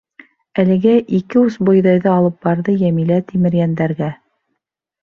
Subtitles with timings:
[0.63, 4.15] Әлеге ике ус бойҙайҙы алып барҙы Йәмилә Тимерйәндәргә.